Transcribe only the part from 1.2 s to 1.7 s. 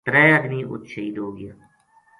ہوگیا